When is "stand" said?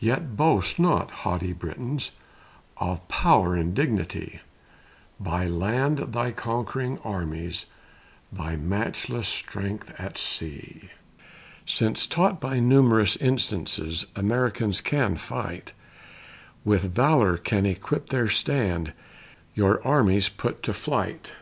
18.28-18.92